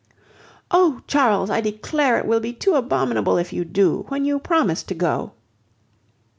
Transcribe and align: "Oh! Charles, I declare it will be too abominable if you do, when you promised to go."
"Oh! 0.71 1.01
Charles, 1.05 1.51
I 1.51 1.61
declare 1.61 2.17
it 2.17 2.25
will 2.25 2.39
be 2.39 2.53
too 2.53 2.73
abominable 2.73 3.37
if 3.37 3.53
you 3.53 3.63
do, 3.63 4.05
when 4.07 4.25
you 4.25 4.39
promised 4.39 4.87
to 4.87 4.95
go." 4.95 5.33